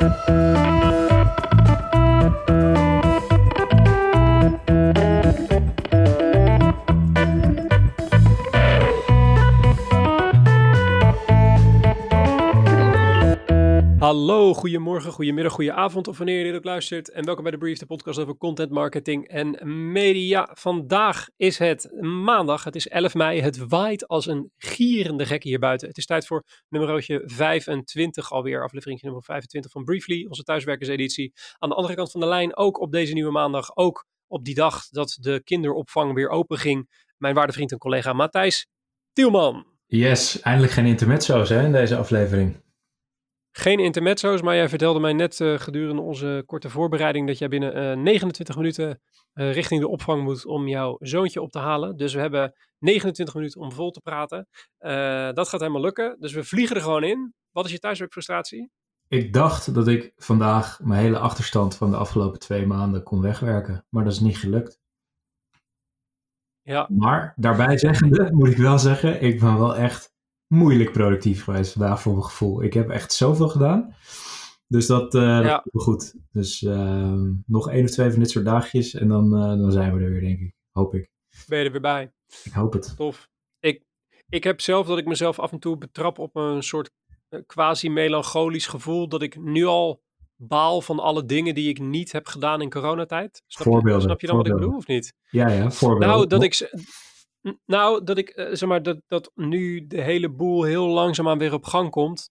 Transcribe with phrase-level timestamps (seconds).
[0.00, 0.47] Thank you.
[14.18, 17.10] Hallo, goedemorgen, goedemiddag, goedenavond of wanneer je dit ook luistert.
[17.10, 19.58] En welkom bij de Brief, de podcast over content marketing en
[19.92, 20.50] media.
[20.52, 23.40] Vandaag is het maandag, het is 11 mei.
[23.40, 25.88] Het waait als een gierende gek hier buiten.
[25.88, 31.32] Het is tijd voor nummerotje 25 alweer, aflevering nummer 25 van Briefly, onze thuiswerkerseditie.
[31.58, 34.54] Aan de andere kant van de lijn, ook op deze nieuwe maandag, ook op die
[34.54, 38.66] dag dat de kinderopvang weer open ging, mijn waarde vriend en collega Matthijs
[39.12, 39.66] Tielman.
[39.86, 42.66] Yes, eindelijk geen intermezzo's hè, in deze aflevering.
[43.50, 47.96] Geen intermezzo's, maar jij vertelde mij net uh, gedurende onze korte voorbereiding dat jij binnen
[47.96, 49.00] uh, 29 minuten
[49.34, 51.96] uh, richting de opvang moet om jouw zoontje op te halen.
[51.96, 54.48] Dus we hebben 29 minuten om vol te praten.
[54.78, 56.16] Eh, dat gaat helemaal lukken.
[56.20, 57.34] Dus we vliegen er gewoon in.
[57.50, 58.70] Wat is je thuiswerkfrustratie?
[59.08, 63.84] Ik dacht dat ik vandaag mijn hele achterstand van de afgelopen twee maanden kon wegwerken,
[63.88, 64.80] maar dat is niet gelukt.
[66.62, 66.86] Ja.
[66.90, 70.12] Maar daarbij zeggende moet ik wel zeggen, ik ben wel echt
[70.48, 72.62] moeilijk productief geweest vandaag voor mijn gevoel.
[72.62, 73.94] Ik heb echt zoveel gedaan.
[74.66, 75.64] Dus dat, uh, ja.
[75.70, 76.14] dat goed.
[76.32, 79.94] Dus uh, nog één of twee van dit soort dagjes en dan, uh, dan zijn
[79.94, 80.54] we er weer, denk ik.
[80.72, 81.10] Hoop ik.
[81.46, 82.12] Ben je er weer bij?
[82.42, 82.96] Ik hoop het.
[82.96, 83.28] Tof.
[83.60, 83.82] Ik,
[84.28, 86.90] ik heb zelf dat ik mezelf af en toe betrap op een soort
[87.46, 89.08] quasi-melancholisch gevoel.
[89.08, 90.02] Dat ik nu al
[90.36, 93.42] baal van alle dingen die ik niet heb gedaan in coronatijd.
[93.46, 94.00] Snap voorbeelden.
[94.00, 95.14] Je, snap je dan wat ik bedoel of niet?
[95.30, 96.08] Ja, ja, voorbeelden.
[96.08, 96.70] Nou, dat ik...
[97.66, 101.52] Nou, dat ik, uh, zeg maar, dat, dat nu de hele boel heel langzaamaan weer
[101.52, 102.30] op gang komt.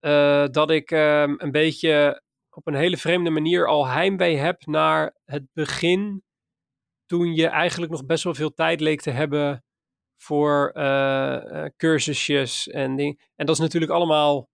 [0.00, 5.16] Uh, dat ik uh, een beetje op een hele vreemde manier al heimwee heb naar
[5.24, 6.22] het begin.
[7.06, 9.64] Toen je eigenlijk nog best wel veel tijd leek te hebben
[10.16, 13.18] voor uh, cursusjes en dingen.
[13.36, 14.48] En dat is natuurlijk allemaal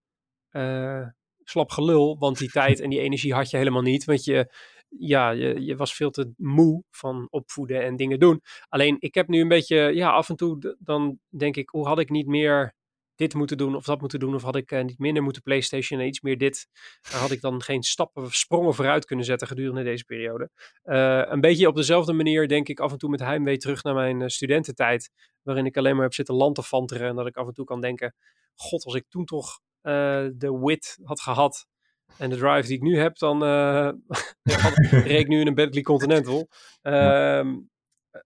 [1.44, 4.04] slap gelul, want die tijd en die energie had je helemaal niet.
[4.04, 4.52] Want je,
[4.88, 8.40] ja, je, je, was veel te moe van opvoeden en dingen doen.
[8.68, 11.98] Alleen ik heb nu een beetje, ja, af en toe dan denk ik, hoe had
[11.98, 12.74] ik niet meer
[13.14, 14.34] dit moeten doen of dat moeten doen?
[14.34, 16.68] Of had ik uh, niet minder moeten PlayStation en iets meer dit?
[17.10, 20.50] Had ik dan geen stappen of sprongen vooruit kunnen zetten gedurende deze periode.
[20.84, 23.94] Uh, een beetje op dezelfde manier denk ik af en toe met heimwee terug naar
[23.94, 25.10] mijn uh, studententijd.
[25.42, 28.14] Waarin ik alleen maar heb zitten lantefanteren en dat ik af en toe kan denken,
[28.54, 29.60] god, als ik toen toch
[30.32, 31.66] de wit had gehad
[32.18, 33.90] en de drive die ik nu heb, dan uh,
[34.90, 36.48] reed ik nu in een Bentley Continental.
[36.82, 37.54] Uh,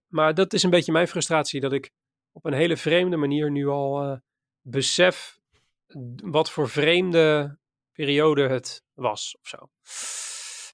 [0.07, 1.91] maar dat is een beetje mijn frustratie, dat ik
[2.31, 4.17] op een hele vreemde manier nu al uh,
[4.61, 5.39] besef
[6.23, 7.57] wat voor vreemde
[7.91, 9.69] periode het was of zo.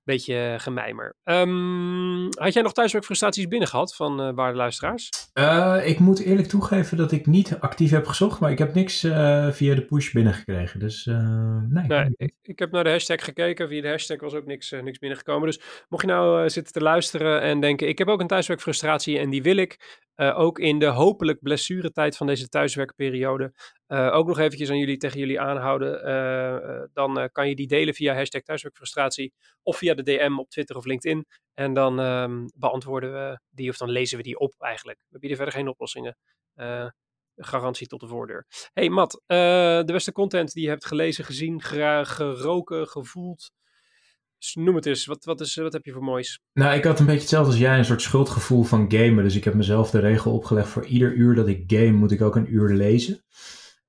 [0.08, 1.16] Beetje gemijmer.
[1.24, 5.10] Um, had jij nog thuiswerkfrustraties binnen gehad van uh, waarde luisteraars?
[5.34, 9.04] Uh, ik moet eerlijk toegeven dat ik niet actief heb gezocht, maar ik heb niks
[9.04, 10.80] uh, via de push binnengekregen.
[10.80, 11.88] Dus nee.
[11.88, 13.68] nee ik, ik, heb naar de hashtag gekeken.
[13.68, 15.48] Via de hashtag was ook niks, niks binnengekomen.
[15.48, 19.30] Dus mocht je nou zitten te luisteren en denken: ik heb ook een thuiswerkfrustratie en
[19.30, 20.06] die wil ik.
[20.18, 23.54] Uh, ook in de hopelijk blessuretijd van deze thuiswerkperiode.
[23.88, 26.08] Uh, ook nog eventjes aan jullie tegen jullie aanhouden.
[26.08, 29.34] Uh, dan kan je die delen via hashtag thuiswerkfrustratie.
[29.64, 31.26] Of via de DM op Twitter of LinkedIn.
[31.54, 35.00] En dan um, beantwoorden we die of dan lezen we die op eigenlijk.
[35.08, 36.18] We bieden verder geen oplossingen.
[37.36, 38.46] garantie tot de voordeur.
[38.74, 43.52] Hey Matt, de beste content die je hebt gelezen, gezien, geroken, gevoeld.
[44.40, 46.40] Dus noem het eens, wat, wat, is, wat heb je voor moois?
[46.54, 49.24] Nou, ik had een beetje hetzelfde als jij, een soort schuldgevoel van gamen.
[49.24, 52.22] Dus ik heb mezelf de regel opgelegd voor ieder uur dat ik game, moet ik
[52.22, 53.24] ook een uur lezen.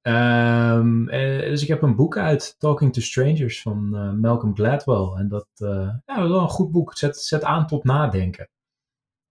[0.03, 5.21] Um, en, dus ik heb een boek uit, Talking to Strangers, van uh, Malcolm Gladwell.
[5.21, 5.69] En dat, uh,
[6.07, 6.89] ja, dat is wel een goed boek.
[6.89, 8.49] Het zet, zet aan tot nadenken.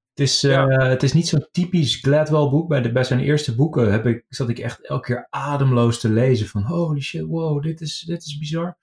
[0.10, 0.68] Het is, uh, ja.
[0.68, 2.68] het is niet zo'n typisch Gladwell boek.
[2.68, 6.10] Bij, de, bij zijn eerste boeken heb ik, zat ik echt elke keer ademloos te
[6.10, 6.48] lezen.
[6.48, 8.78] Van holy shit, wow, dit is, dit is bizar.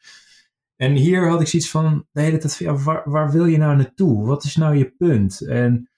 [0.77, 4.27] En hier had ik zoiets van de hele tijd ja, waar, wil je nou naartoe?
[4.27, 5.41] Wat is nou je punt?
[5.41, 5.91] En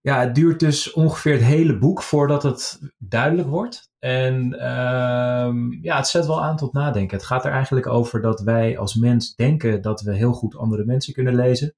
[0.00, 3.90] ja, het duurt dus ongeveer het hele boek voordat het duidelijk wordt.
[3.98, 4.34] En
[4.72, 7.16] um, ja, het zet wel aan tot nadenken.
[7.16, 10.84] Het gaat er eigenlijk over dat wij als mens denken dat we heel goed andere
[10.84, 11.74] mensen kunnen lezen.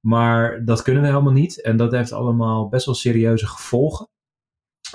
[0.00, 1.62] Maar dat kunnen we helemaal niet.
[1.62, 4.08] En dat heeft allemaal best wel serieuze gevolgen.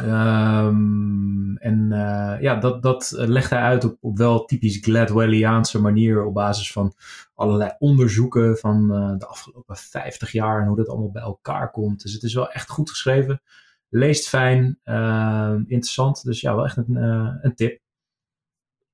[0.01, 6.25] Um, en uh, ja, dat, dat legt hij uit op, op wel typisch Gladwelliaanse manier
[6.25, 6.94] op basis van
[7.36, 12.01] allerlei onderzoeken van uh, de afgelopen 50 jaar en hoe dat allemaal bij elkaar komt.
[12.01, 13.42] Dus het is wel echt goed geschreven,
[13.90, 16.24] leest fijn, uh, interessant.
[16.24, 16.96] Dus ja, wel echt een,
[17.42, 17.81] een tip.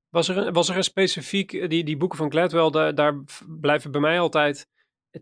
[0.09, 3.23] Was er, was er een specifiek, die, die boeken van Gladwell, daar, daar
[3.59, 4.67] blijven bij mij altijd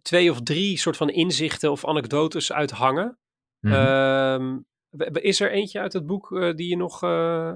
[0.01, 3.17] twee of drie soort van inzichten of anekdotes uit hangen.
[3.59, 4.65] Mm -hmm.
[5.11, 7.51] Is er eentje uit het boek uh, die je nog uh,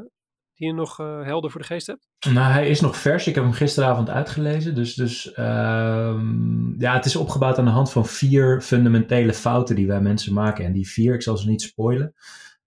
[0.53, 2.07] die je nog helder voor de geest hebt?
[2.29, 3.27] Nou, hij is nog vers.
[3.27, 4.75] Ik heb hem gisteravond uitgelezen.
[4.75, 9.87] Dus, dus ehm, ja, het is opgebouwd aan de hand van vier fundamentele fouten die
[9.87, 10.65] wij mensen maken.
[10.65, 12.13] En die vier, ik zal ze niet spoilen.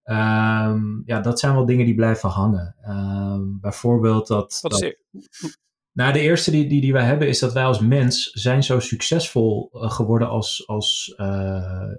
[0.03, 2.75] Ehm, ja, dat zijn wel dingen die blijven hangen.
[2.81, 4.59] Ehm, bijvoorbeeld dat.
[4.61, 5.57] Wat is dat,
[5.95, 8.79] nou, de eerste die, die, die wij hebben is dat wij als mens zijn zo
[8.79, 11.27] succesvol uh, geworden als, als uh,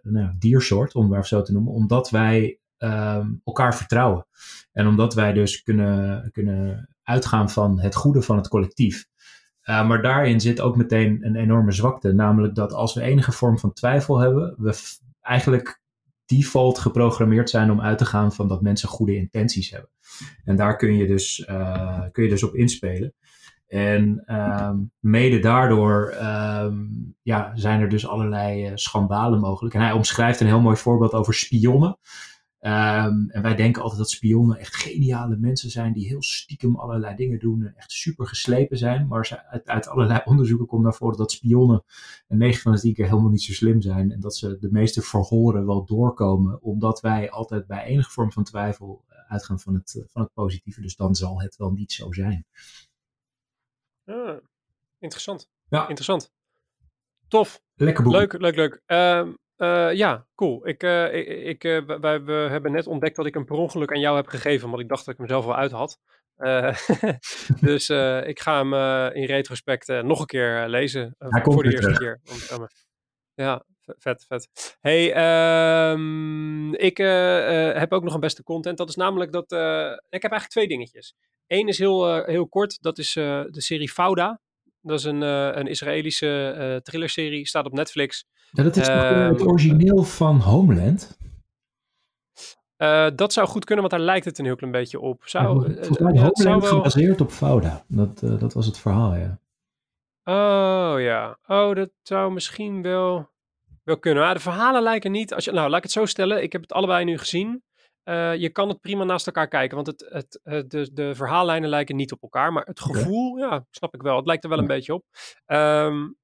[0.02, 4.26] nou, diersoort, om het zo te noemen, omdat wij um, elkaar vertrouwen.
[4.72, 9.06] En omdat wij dus kunnen, kunnen uitgaan van het goede van het collectief.
[9.64, 13.58] Uh, maar daarin zit ook meteen een enorme zwakte, namelijk dat als we enige vorm
[13.58, 14.74] van twijfel hebben, we
[15.20, 15.80] eigenlijk
[16.26, 19.90] default geprogrammeerd zijn om uit te gaan van dat mensen goede intenties hebben.
[20.44, 21.44] En daar kun je dus,
[22.12, 23.14] kun je dus op inspelen.
[23.66, 29.74] En um, mede daardoor um, ja, zijn er dus allerlei uh, schandalen mogelijk.
[29.74, 31.98] En hij omschrijft een heel mooi voorbeeld over spionnen.
[32.60, 37.16] Um, en wij denken altijd dat spionnen echt geniale mensen zijn die heel stiekem allerlei
[37.16, 39.06] dingen doen en echt super geslepen zijn.
[39.06, 41.84] Maar uit, uit allerlei onderzoeken komt naar voren dat spionnen
[42.28, 44.12] een 9 van de 10 keer helemaal niet zo slim zijn.
[44.12, 48.44] En dat ze de meeste verhoren wel doorkomen, omdat wij altijd bij enige vorm van
[48.44, 50.80] twijfel uh, uitgaan van het, uh, van het positieve.
[50.80, 52.46] Dus dan zal het wel niet zo zijn.
[54.06, 54.36] Ah,
[54.98, 55.48] interessant.
[55.68, 55.80] Ja.
[55.80, 56.32] Interessant.
[57.28, 57.60] Tof.
[57.74, 58.12] Lekker boek.
[58.12, 58.80] Leuk, leuk, leuk.
[58.86, 60.68] Um, uh, ja, cool.
[60.68, 64.00] Ik, uh, ik, uh, wij, we hebben net ontdekt dat ik hem per ongeluk aan
[64.00, 66.00] jou heb gegeven, want ik dacht dat ik hem zelf wel uit had.
[67.68, 67.88] dus
[68.26, 68.74] ik ga hem
[69.14, 71.14] in retrospect nog een keer lezen.
[71.18, 71.98] Voor de eerste terug.
[71.98, 72.20] keer.
[73.34, 73.64] Ja,
[73.98, 74.76] vet, vet.
[74.80, 75.06] Hey,
[75.90, 76.96] um, ik
[77.76, 78.78] heb ook nog een beste content.
[78.78, 79.52] Dat is namelijk dat.
[80.08, 81.14] ik heb eigenlijk twee dingetjes.
[81.46, 82.82] Eén is heel, heel kort.
[82.82, 84.40] Dat is de serie Fauda.
[84.80, 87.46] Dat is een, een Israëlische thrillerserie.
[87.46, 88.26] Staat op Netflix.
[88.50, 91.18] Ja, dat is Ehm, het origineel van Homeland.
[92.78, 95.22] Uh, dat zou goed kunnen, want daar lijkt het een heel klein beetje op.
[95.24, 96.70] Zou, ja, volgens mij uh, Homeland zou wel...
[96.70, 97.84] gebaseerd op Fauda.
[97.88, 99.38] Dat, uh, dat was het verhaal, ja.
[100.24, 101.38] Oh ja.
[101.46, 103.28] Oh, dat zou misschien wel,
[103.86, 104.22] wel kunnen.
[104.22, 105.34] Maar de verhalen lijken niet.
[105.34, 106.42] Als je, nou, laat ik het zo stellen.
[106.42, 107.62] Ik heb het allebei nu gezien.
[108.04, 111.68] Uh, je kan het prima naast elkaar kijken, want het, het, het, de, de verhaallijnen
[111.68, 112.52] lijken niet op elkaar.
[112.52, 114.16] Maar het gevoel, ja, snap ik wel.
[114.16, 115.04] Het lijkt er wel een beetje op.
[115.46, 116.16] Um,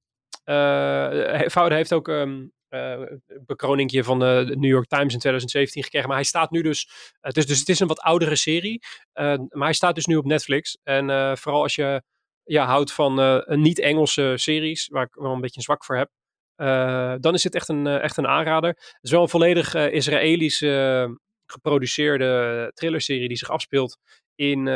[0.44, 5.82] uh, Fouda heeft ook um, uh, een bekroningje van de New York Times in 2017
[5.82, 6.08] gekregen.
[6.08, 6.88] Maar hij staat nu dus.
[7.20, 8.82] Het is, dus het is een wat oudere serie.
[9.14, 10.78] Uh, maar hij staat dus nu op Netflix.
[10.82, 12.02] En uh, vooral als je
[12.44, 16.10] ja, houdt van een niet-Engelse series, waar ik wel een beetje een zwak voor heb.
[17.20, 18.70] Dan is het echt een, echt een aanrader.
[18.70, 23.98] Het is wel een volledig Israëlische geproduceerde thrillerserie die zich afspeelt
[24.34, 24.66] in,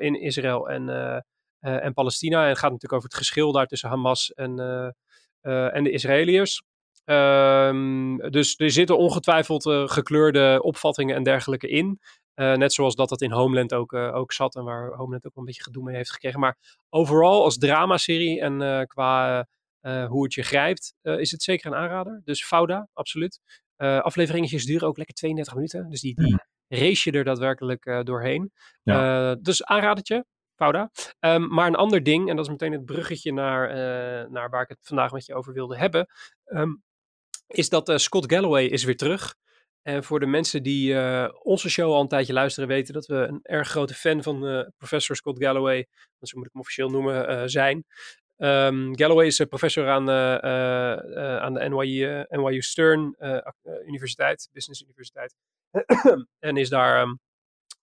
[0.00, 0.88] in Israël en,
[1.60, 2.42] en Palestina.
[2.42, 4.58] En het gaat natuurlijk over het geschil daar tussen Hamas en,
[5.40, 6.62] en de Israëliërs.
[7.10, 12.00] Um, dus er zitten ongetwijfeld uh, gekleurde opvattingen en dergelijke in.
[12.34, 15.36] Uh, net zoals dat dat in Homeland ook, uh, ook zat en waar Homeland ook
[15.36, 16.40] een beetje gedoe mee heeft gekregen.
[16.40, 16.56] Maar
[16.88, 19.46] overal als dramaserie en qua
[20.08, 22.20] hoe het je grijpt, is het zeker een aanrader.
[22.24, 23.40] Dus Fauda, absoluut.
[23.76, 25.90] afleveringetjes duren ook lekker 32 minuten.
[25.90, 26.46] Dus die, die Ja.
[26.78, 28.52] race je er daadwerkelijk doorheen.
[28.82, 29.34] Ja.
[29.34, 30.24] dus aanradertje.
[30.54, 30.90] Fauda.
[31.20, 33.68] Um, maar een ander ding, en dat is meteen het bruggetje naar,
[34.30, 36.06] naar waar ik het vandaag met je over wilde hebben.
[36.44, 36.82] Um,
[37.46, 39.34] is dat uh, Scott Galloway is weer terug.
[39.82, 43.14] En voor de mensen die uh, onze show al een tijdje luisteren, weten dat we
[43.16, 45.86] een erg grote fan van uh, professor Scott Galloway,
[46.18, 47.84] want zo moet ik hem officieel noemen, zijn.
[48.38, 50.10] Um, Galloway is professor aan,
[51.40, 53.16] aan de NYU, NYU Stern
[53.86, 55.34] Universiteit, Business Universiteit.
[56.38, 57.20] en is daar um,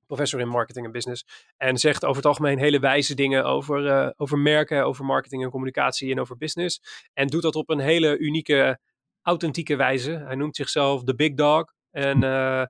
[0.07, 1.25] professor in marketing en business.
[1.57, 6.11] En zegt over het algemeen hele wijze dingen over, over merken, over marketing en communicatie
[6.11, 6.81] en over business.
[7.13, 8.79] En doet dat op een hele unieke
[9.23, 10.11] authentieke wijze.
[10.13, 12.65] Hij noemt zichzelf de Big Dog en uh,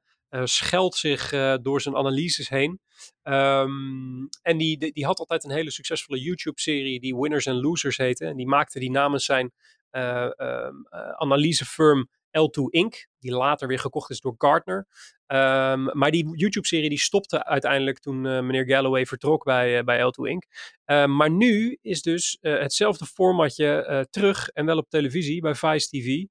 [0.44, 1.30] scheldt zich
[1.62, 2.80] door zijn analyses heen.
[3.24, 8.26] Um, en die, die, had altijd een hele succesvolle YouTube-serie die Winners and Losers heette.
[8.26, 9.52] En die maakte die namens zijn
[9.90, 10.86] um,
[11.16, 14.86] analysefirm L2 Inc., die later weer gekocht is door Gartner.
[15.26, 19.98] Um, maar die YouTube-serie die stopte uiteindelijk toen uh, meneer Galloway vertrok bij, uh, bij
[19.98, 20.44] L2 Inc.
[20.86, 26.24] Uh, maar nu is dus hetzelfde formatje terug en wel op televisie bij Vice TV.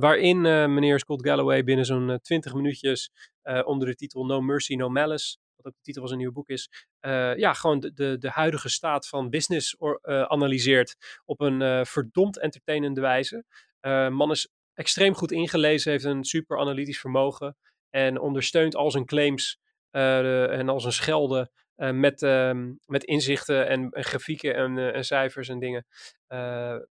[0.00, 0.40] waarin
[0.74, 3.10] meneer Scott Galloway binnen zo'n 20 minuutjes
[3.64, 5.36] onder de titel No Mercy, No Malice,
[5.66, 6.70] ook de titel van zijn nieuwe boek is,
[7.36, 13.44] ja, gewoon de, de, huidige staat van business or, analyseert op een verdomd entertainende wijze.
[14.10, 17.56] man is extreem goed ingelezen, heeft een super analytisch vermogen
[17.90, 19.58] en ondersteunt al zijn claims
[19.90, 22.52] en al zijn schelden met, uh,
[22.86, 25.86] met inzichten en, en grafieken en, en, cijfers en dingen.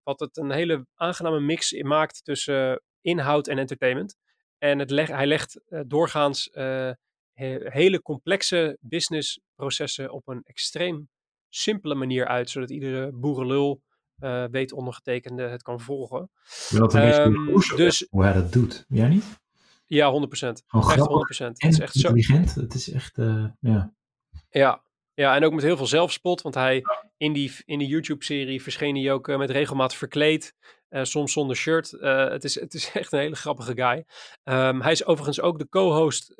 [0.03, 4.15] Wat het een hele aangename mix maakt tussen inhoud en entertainment.
[4.57, 6.49] En het leg, hij legt doorgaans
[7.35, 11.09] hele complexe businessprocessen op een extreem
[11.49, 13.81] simpele manier uit, zodat iedere boerenlul
[14.19, 16.29] uh, weet ondergetekende het kan volgen.
[16.71, 19.39] Um, dus, hoe hij dat doet, jij niet?
[19.85, 20.13] Ja, 100%.
[20.67, 21.45] Gewoon echt 100%.
[21.45, 22.49] het is echt intelligent.
[22.49, 22.61] Zo...
[22.61, 23.93] Het is echt, uh, ja.
[24.49, 24.83] Ja,
[25.15, 26.83] ja, en ook met heel veel zelfspot, want hij
[27.17, 30.53] in die, in die YouTube-serie verscheen hij ook uh, met regelmaat verkleed.
[30.89, 31.91] Uh, soms zonder shirt.
[31.91, 34.05] Uh, het, is, het is echt een hele grappige guy.
[34.43, 36.33] Um, hij is overigens ook de co-host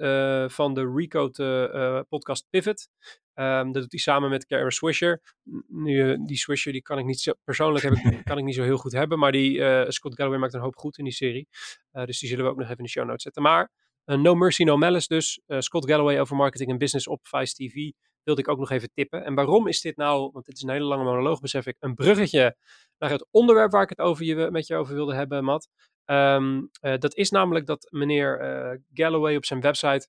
[0.53, 2.88] van de Recode podcast Pivot.
[3.34, 5.22] Um, dat doet hij samen met Karen Swisher.
[5.67, 8.63] Nu, die Swisher die kan ik niet zo, persoonlijk heb ik, kan ik niet zo
[8.63, 9.20] heel goed hebben.
[9.20, 11.48] Maar die, Scott Galloway maakt een hoop goed in die serie.
[11.91, 13.41] dus die zullen we ook nog even in de show notes zetten.
[13.41, 13.72] Maar
[14.05, 15.41] No Mercy, No Malice dus.
[15.48, 17.91] Scott Galloway over marketing en business op Vice TV
[18.25, 19.24] wilde ik ook nog even tippen.
[19.24, 21.96] En waarom is dit nou, want dit is een hele lange monoloog, besef ik, een
[21.96, 22.58] bruggetje
[22.98, 25.70] naar het onderwerp waar ik het over je, met je over wilde hebben, Matt.
[26.05, 30.08] Ehm, eh, dat is namelijk dat meneer uh, Galloway op zijn website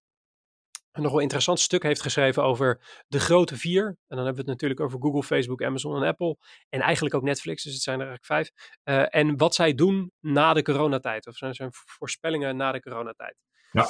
[0.96, 3.86] een nogal interessant stuk heeft geschreven over de grote vier.
[3.86, 6.36] En dan hebben we het natuurlijk over Google, Facebook, Amazon en Apple.
[6.68, 8.74] En eigenlijk ook Netflix, dus het zijn er eigenlijk vijf.
[8.84, 13.36] Uh, en wat zij doen na de coronatijd, of zijn, zijn voorspellingen na de coronatijd.
[13.70, 13.88] Ja.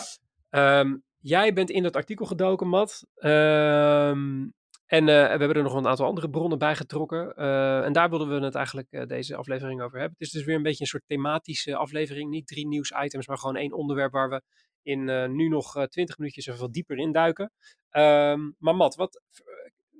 [0.80, 3.06] Um, Jij bent in dat artikel gedoken, Matt.
[3.16, 4.54] Um,
[4.86, 7.32] en uh, we hebben er nog een aantal andere bronnen bij getrokken.
[7.36, 10.16] Uh, en daar wilden we het eigenlijk uh, deze aflevering over hebben.
[10.18, 12.30] Het is dus weer een beetje een soort thematische aflevering.
[12.30, 14.42] Niet drie nieuwsitems, maar gewoon één onderwerp waar we
[14.82, 17.52] in nu nog twintig minuutjes even wat dieper induiken.
[17.90, 19.22] Um, maar Matt, wat,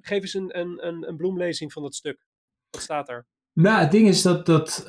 [0.00, 2.26] geef eens een, een, een, een bloemlezing van dat stuk.
[2.70, 3.26] Wat staat er?
[3.52, 4.88] Nou, het ding is dat, dat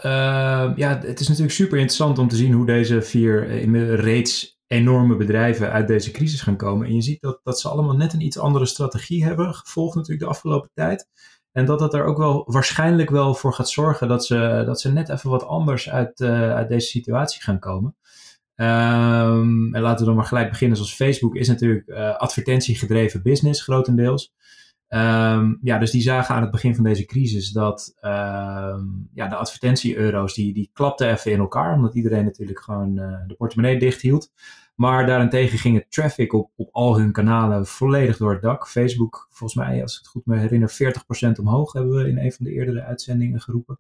[0.76, 3.48] ja, het is natuurlijk super interessant om te zien hoe deze vier
[3.96, 6.88] reeds enorme bedrijven uit deze crisis gaan komen.
[6.88, 10.24] En je ziet dat, dat ze allemaal net een iets andere strategie hebben gevolgd natuurlijk
[10.24, 11.08] de afgelopen tijd.
[11.52, 14.92] En dat dat er ook wel waarschijnlijk wel voor gaat zorgen dat ze, dat ze
[14.92, 17.96] net even wat anders uit, uh, uit deze situatie gaan komen.
[18.56, 20.78] Um, en laten we dan maar gelijk beginnen.
[20.78, 24.34] Zoals Facebook is natuurlijk uh, advertentiegedreven business grotendeels.
[24.90, 29.36] Um, ja, dus die zagen aan het begin van deze crisis dat um, ja, de
[29.36, 34.02] advertentie-euro's die, die klapten even in elkaar, omdat iedereen natuurlijk gewoon uh, de portemonnee dicht
[34.02, 34.32] hield.
[34.76, 38.68] Maar daarentegen ging het traffic op, op al hun kanalen volledig door het dak.
[38.68, 42.32] Facebook, volgens mij, als ik het goed me herinner, 40% omhoog hebben we in een
[42.32, 43.80] van de eerdere uitzendingen geroepen.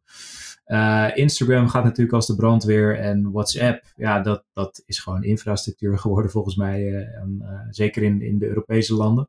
[0.67, 5.97] Uh, Instagram gaat natuurlijk als de brandweer en WhatsApp, ja, dat, dat is gewoon infrastructuur
[5.99, 9.27] geworden volgens mij, uh, en, zeker in, in de Europese landen.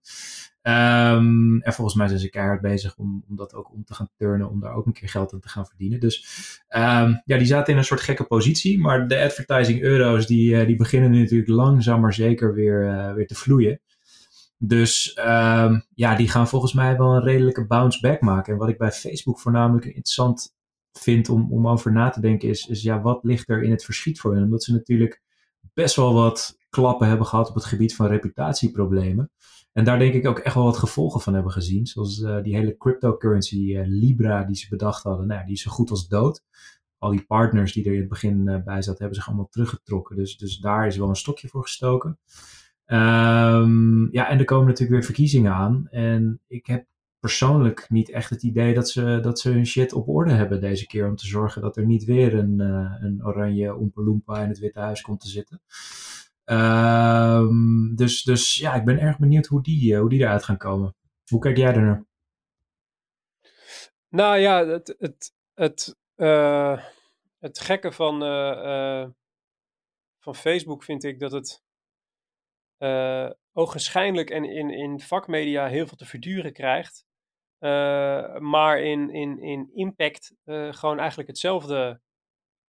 [0.69, 4.11] Um, en volgens mij zijn ze keihard bezig om, om dat ook om te gaan
[4.17, 6.01] turnen, om daar ook een keer geld aan te gaan verdienen.
[6.01, 6.27] Dus
[6.69, 8.79] um, ja, die zaten in een soort gekke positie.
[8.79, 13.13] Maar de advertising euro's, die, uh, die beginnen nu natuurlijk langzaam maar zeker weer, uh,
[13.13, 13.81] weer te vloeien.
[14.59, 18.53] Dus um, ja, die gaan volgens mij wel een redelijke bounce back maken.
[18.53, 20.57] En wat ik bij Facebook voornamelijk interessant
[20.93, 23.85] vind om, om over na te denken is, is ja, wat ligt er in het
[23.85, 24.43] verschiet voor hen?
[24.43, 25.23] Omdat ze natuurlijk
[25.75, 29.31] best wel wat klappen hebben gehad op het gebied van reputatieproblemen.
[29.73, 31.87] En daar denk ik ook echt wel wat gevolgen van hebben gezien.
[31.87, 35.27] Zoals uh, die hele cryptocurrency uh, Libra die ze bedacht hadden.
[35.27, 36.45] Nou, die is zo goed als dood.
[36.99, 40.17] Al die partners die er in het begin uh, bij zaten, hebben zich allemaal teruggetrokken.
[40.17, 42.19] Dus, dus daar is wel een stokje voor gestoken.
[42.87, 45.89] Um, ja, en er komen natuurlijk weer verkiezingen aan.
[45.91, 46.87] En ik heb
[47.21, 50.87] persoonlijk niet echt het idee dat ze, dat ze hun shit op orde hebben deze
[50.87, 51.09] keer.
[51.09, 52.59] Om te zorgen dat er niet weer een,
[53.05, 55.61] een oranje Oompa in het Witte Huis komt te zitten.
[56.51, 60.57] Um, dus, dus ja, ik ben erg benieuwd hoe die, uh, hoe die eruit gaan
[60.57, 60.95] komen.
[61.31, 62.07] Hoe kijk jij er naar?
[64.09, 66.83] Nou ja, het, het, het, uh,
[67.39, 69.07] het gekke van, uh,
[70.19, 71.63] van Facebook vind ik dat het
[73.53, 77.07] ogenschijnlijk en in, in vakmedia heel veel te verduren krijgt.
[78.39, 80.35] maar in, in, in impact
[80.71, 82.01] gewoon eigenlijk hetzelfde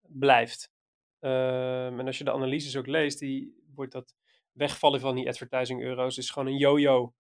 [0.08, 0.72] blijft.
[1.20, 4.14] Um, en als je de analyses ook leest, die, wordt dat
[4.52, 7.14] wegvallen van die advertising euro's is gewoon een yo-yo.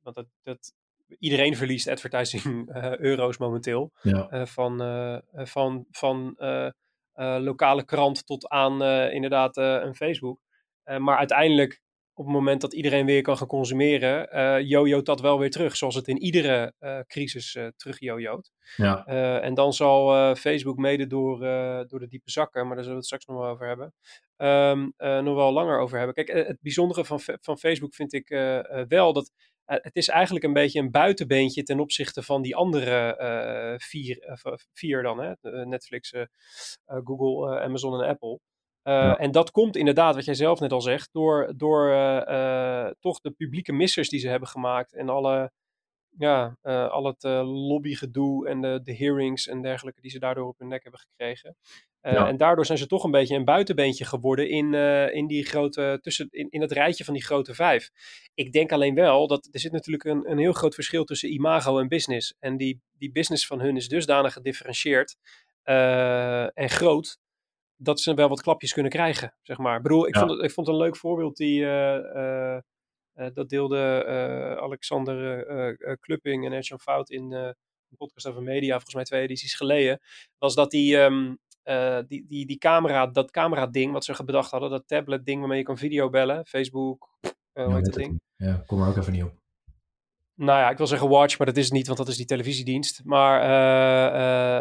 [0.00, 0.74] Want dat, dat,
[1.18, 3.92] iedereen verliest advertising uh, euro's momenteel.
[4.02, 4.32] Ja.
[4.32, 4.78] Uh, van
[5.36, 6.36] van, van
[7.42, 8.82] lokale krant tot aan
[9.12, 10.40] inderdaad een Facebook.
[10.98, 11.82] maar uiteindelijk
[12.18, 15.76] op het moment dat iedereen weer kan gaan consumeren, uh, jojoot dat wel weer terug.
[15.76, 18.52] Zoals het in iedere uh, crisis uh, terug jojoot.
[18.76, 19.04] Ja.
[19.40, 21.38] en dan zal Facebook mede door,
[21.88, 23.94] door de diepe zakken, maar daar zullen we het straks nog wel over hebben,
[24.36, 24.92] um,
[25.24, 26.14] nog wel langer over hebben.
[26.14, 28.28] Kijk, het bijzondere van, van Facebook vind ik
[28.88, 29.32] wel dat
[29.64, 34.38] het is eigenlijk een beetje een buitenbeentje ten opzichte van die andere vier,
[34.72, 35.32] vier dan, hè?
[35.64, 36.12] Netflix,
[36.86, 38.40] Google, Amazon en Apple.
[38.88, 42.90] Uh, En dat komt inderdaad, wat jij zelf net al zegt, door, door uh, uh,
[43.00, 45.52] toch de publieke missers die ze hebben gemaakt en alle
[46.18, 50.68] ja, al het lobbygedoe en de, de hearings en dergelijke die ze daardoor op hun
[50.68, 51.56] nek hebben gekregen.
[52.00, 54.74] En daardoor zijn ze toch een beetje een buitenbeentje geworden in,
[55.12, 57.90] in die grote, tussen, in, in het rijtje van die grote vijf.
[58.34, 61.78] Ik denk alleen wel dat er zit natuurlijk een, een heel groot verschil tussen imago
[61.78, 62.34] en business.
[62.38, 65.16] En die, die business van hun is dusdanig gedifferentieerd
[65.62, 67.18] en groot
[67.76, 69.76] dat ze wel wat klapjes kunnen krijgen, zeg maar.
[69.76, 71.60] Ik bedoel, ik, vond, het, ik vond een leuk voorbeeld die...
[71.60, 72.58] Uh,
[73.34, 74.04] dat deelde
[74.60, 77.54] Alexander Klupping en Edson Fout in een
[77.96, 80.00] podcast over media, volgens mij twee edities geleden.
[80.38, 81.38] Was dat die, um,
[82.06, 85.78] die, die, die camera, dat camera-ding wat ze bedacht hadden, dat tablet-ding waarmee je kan
[85.78, 87.18] video bellen, Facebook,
[87.52, 88.20] hoe heet dat ding?
[88.36, 89.45] Ja, kom er ook even niet op
[90.36, 92.26] nou ja, ik wil zeggen Watch, maar dat is het niet, want dat is die
[92.26, 93.00] televisiedienst.
[93.04, 93.42] Maar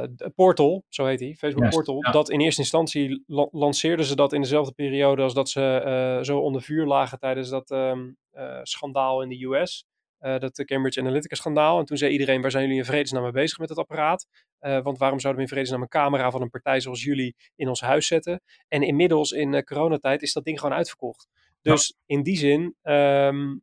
[0.01, 4.41] uh, Portal, zo heet die, Facebook Portal, dat in eerste instantie lanceerden ze dat in
[4.41, 5.81] dezelfde periode als dat ze
[6.17, 8.17] uh, zo onder vuur lagen tijdens dat um,
[8.63, 9.85] schandaal in de US.
[10.19, 11.79] dat Cambridge Analytica schandaal.
[11.79, 14.27] En toen zei iedereen, waar zijn jullie in vredesnaam mee bezig met het apparaat?
[14.59, 17.81] want waarom zouden we in vredesnaam een camera van een partij zoals jullie in ons
[17.81, 18.41] huis zetten?
[18.67, 21.27] En inmiddels in coronatijd is dat ding gewoon uitverkocht.
[21.61, 23.61] Dus in die zin um,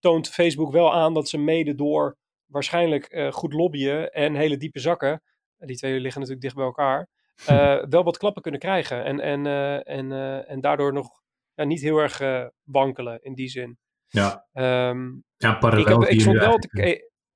[0.00, 2.16] toont Facebook wel aan dat ze mede door
[2.46, 5.22] waarschijnlijk uh, goed lobbyen en hele diepe zakken,
[5.58, 7.08] die twee liggen natuurlijk dicht bij elkaar,
[7.50, 9.04] uh, wel wat klappen kunnen krijgen.
[9.04, 10.12] En, en, uh, en,
[10.46, 11.22] en daardoor nog
[11.54, 12.20] ja, niet heel erg
[12.62, 13.78] wankelen in die zin.
[14.06, 16.02] Ja, um, ja parallel.
[16.02, 16.68] Ik, heb, ik stond wel te...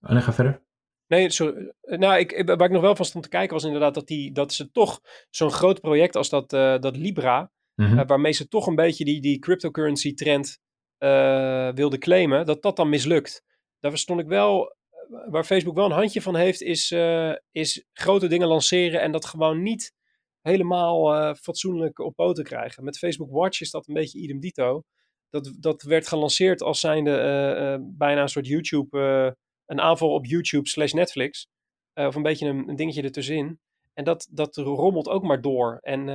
[0.01, 0.63] Oh, nee, ga verder.
[1.07, 1.73] Nee, sorry.
[1.81, 4.53] Nou, ik, waar ik nog wel van stond te kijken was inderdaad dat, die, dat
[4.53, 6.51] ze toch zo'n groot project als dat,
[6.83, 8.07] dat Libra, mm -hmm.
[8.07, 10.61] waarmee ze toch een beetje die, die cryptocurrency trend
[10.99, 13.43] uh, wilde claimen, dat dat dan mislukt.
[13.81, 17.85] Daar stond ik wel, eh, waar Facebook wel een handje van heeft, is, uh, is
[17.93, 19.93] grote dingen lanceren en dat gewoon niet
[20.41, 22.85] helemaal fatsoenlijk op poten krijgen.
[22.85, 24.83] Met Facebook Watch is dat een beetje idem dito.
[25.31, 28.99] Dat, dat werd gelanceerd als zijnde bijna een soort YouTube,
[29.67, 31.49] een aanval op YouTube slash Netflix.
[31.95, 33.61] of een beetje een, een dingetje ertussenin.
[33.95, 35.79] En dat, dat rommelt ook maar door.
[35.81, 36.09] En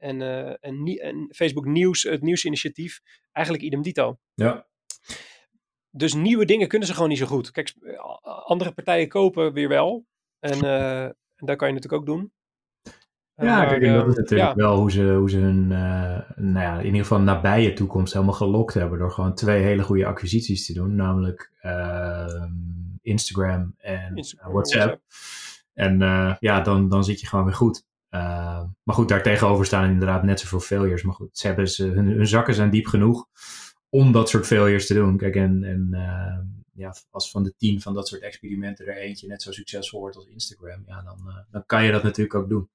[0.00, 3.00] en, uh, en, en, Facebook Nieuws, het nieuwsinitiatief,
[3.32, 4.18] eigenlijk idem dito.
[4.34, 4.66] Ja.
[5.90, 7.50] Dus nieuwe dingen kunnen ze gewoon niet zo goed.
[7.50, 7.74] Kijk,
[8.22, 10.06] andere partijen kopen weer wel.
[10.38, 12.32] En, uh, en dat kan je natuurlijk ook doen.
[13.34, 15.68] Ja, maar, kijk, dat is natuurlijk wel hoe ze, hoe ze hun,
[16.36, 18.98] nou ja, in ieder geval nabije toekomst helemaal gelokt hebben.
[18.98, 20.94] Door gewoon twee hele goede acquisities te doen.
[20.94, 22.52] Namelijk ehm,
[23.02, 24.84] Instagram en Instagram, WhatsApp.
[24.84, 25.02] WhatsApp.
[25.74, 25.98] En
[26.40, 27.88] ja, dan, dan zit je gewoon weer goed.
[28.10, 31.02] Uh, maar goed, daar tegenover staan inderdaad net zoveel failures.
[31.02, 33.26] Maar goed, ze hebben ze, hun, zakken zijn diep genoeg
[33.88, 35.16] om dat soort failures te doen.
[35.16, 36.38] Kijk, en, en uh,
[36.72, 40.16] ja, als van de tien van dat soort experimenten er eentje net zo succesvol wordt
[40.16, 42.68] als Instagram, ja, dan, uh, dan kan je dat natuurlijk ook doen.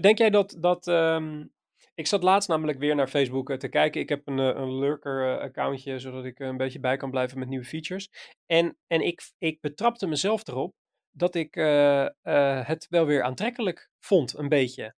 [0.00, 1.52] Denk jij dat, dat um,
[1.94, 4.00] ik zat laatst namelijk weer naar Facebook te kijken.
[4.00, 8.10] Ik heb een, een lurker-accountje, zodat ik een beetje bij kan blijven met nieuwe features.
[8.46, 10.74] En, en ik, ik betrapte mezelf erop
[11.12, 14.94] dat ik uh, uh, het wel weer aantrekkelijk vond, een beetje.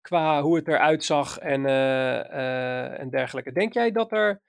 [0.00, 3.52] Qua hoe het eruit zag en, uh, en dergelijke.
[3.52, 4.42] Denk jij dat, er,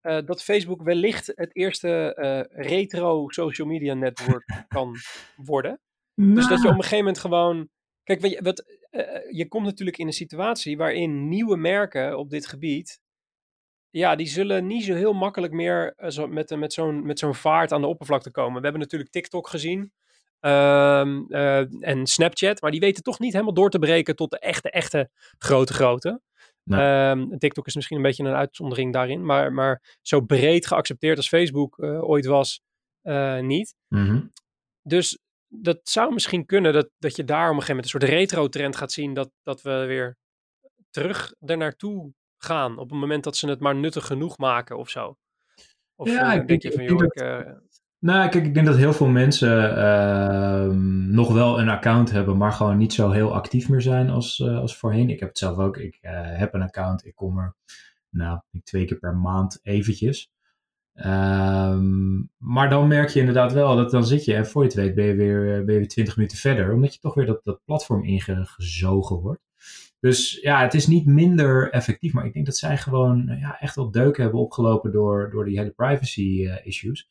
[0.00, 2.16] dat Facebook wellicht het eerste
[2.52, 4.96] retro social media network kan
[5.36, 5.80] worden?
[6.14, 6.34] Nou.
[6.34, 7.68] Dus dat je op een gegeven moment gewoon.
[8.02, 8.64] Kijk, je, wat,
[9.30, 13.00] je komt natuurlijk in een situatie waarin nieuwe merken op dit gebied.
[13.90, 17.72] Ja, die zullen niet zo heel makkelijk meer zo, met, met zo'n met zo'n vaart
[17.72, 18.56] aan de oppervlakte komen.
[18.56, 19.92] We hebben natuurlijk TikTok gezien.
[20.40, 22.60] Um, uh, en Snapchat.
[22.60, 26.20] Maar die weten toch niet helemaal door te breken tot de echte, echte grote grote.
[26.62, 27.10] Nee.
[27.10, 29.24] Um, TikTok is misschien een beetje een uitzondering daarin.
[29.24, 32.60] Maar, maar zo breed geaccepteerd als Facebook uh, ooit was,
[33.02, 33.74] uh, niet.
[33.88, 34.32] Mm -hmm.
[34.82, 38.12] Dus dat zou misschien kunnen dat, dat je daar op een gegeven moment een soort
[38.12, 39.14] retro-trend gaat zien.
[39.14, 40.16] Dat, dat we weer
[40.90, 42.78] terug ernaartoe gaan.
[42.78, 45.16] Op het moment dat ze het maar nuttig genoeg maken of zo.
[45.94, 47.14] Of ja, denk, denk je van, joh, ik...
[48.00, 50.66] Nou, kijk, ik denk dat heel veel mensen uh,
[51.14, 54.58] nog wel een account hebben, maar gewoon niet zo heel actief meer zijn als, uh,
[54.58, 55.10] als voorheen.
[55.10, 55.76] Ik heb het zelf ook.
[55.76, 57.06] Ik uh, heb een account.
[57.06, 57.54] Ik kom er
[58.10, 60.30] nou, twee keer per maand eventjes.
[60.94, 64.76] Um, maar dan merk je inderdaad wel dat dan zit je en voor je het
[64.76, 67.44] weet ben je weer, ben je weer 20 minuten verder, omdat je toch weer dat,
[67.44, 69.40] dat platform ingezogen wordt.
[70.00, 73.74] Dus ja, het is niet minder effectief, maar ik denk dat zij gewoon ja, echt
[73.74, 77.08] wel deuken hebben opgelopen door, door die hele privacy issues.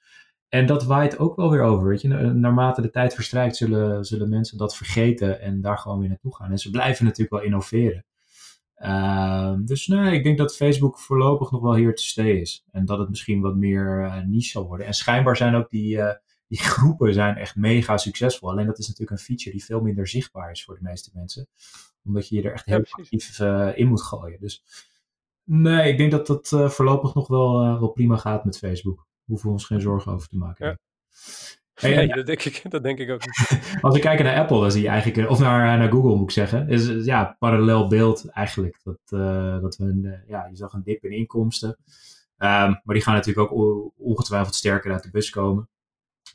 [0.49, 1.87] En dat waait ook wel weer over.
[1.87, 2.07] Weet je?
[2.07, 6.51] Naarmate de tijd verstrijkt, zullen, zullen mensen dat vergeten en daar gewoon weer naartoe gaan.
[6.51, 8.05] En ze blijven natuurlijk wel innoveren.
[8.77, 12.65] Uh, dus nee, ik denk dat Facebook voorlopig nog wel hier te stay is.
[12.71, 14.85] En dat het misschien wat meer uh, niche zal worden.
[14.85, 16.11] En schijnbaar zijn ook die, uh,
[16.47, 18.49] die groepen zijn echt mega succesvol.
[18.49, 21.47] Alleen dat is natuurlijk een feature die veel minder zichtbaar is voor de meeste mensen.
[22.03, 24.39] Omdat je je er echt heel actief eh, in moet gooien.
[24.39, 24.63] Dus
[25.43, 29.06] nee, ik denk dat dat voorlopig nog wel, wel prima gaat met Facebook.
[29.27, 30.79] Hoeven we ons geen zorgen over te maken.
[31.79, 31.87] Ja.
[31.87, 33.61] nee, dat, denk ik, dat denk ik ook niet.
[33.81, 36.31] Als we kijken naar Apple, dan zie je eigenlijk, of naar, naar Google moet ik
[36.31, 38.79] zeggen, is ja, parallel beeld eigenlijk.
[38.83, 38.99] Dat,
[39.61, 41.77] dat we een, ja, je zag een dip in inkomsten.
[42.37, 45.69] Ehm, maar die gaan natuurlijk ook ongetwijfeld sterker uit de bus komen.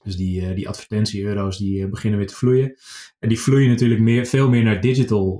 [0.03, 2.77] Dus die, uh, die advertentie-euro's die beginnen weer te vloeien.
[3.19, 5.31] En die vloeien natuurlijk meer, veel meer naar digital.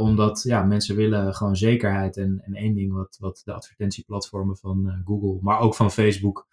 [0.00, 2.16] Omdat ja, mensen willen gewoon zekerheid.
[2.16, 6.46] En, en één ding wat, wat de advertentieplatformen van Google, maar ook van Facebook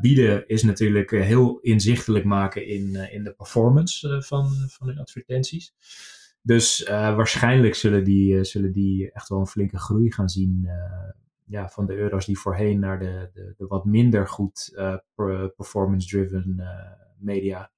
[0.00, 5.74] bieden, is natuurlijk heel inzichtelijk maken in, in de performance van, van hun advertenties.
[6.42, 10.68] Dus waarschijnlijk zullen die, zullen die echt wel een flinke groei gaan zien
[11.44, 14.78] ja, van de euro's die voorheen naar de, de, de wat minder goed
[15.56, 16.62] performance-driven
[17.18, 17.70] media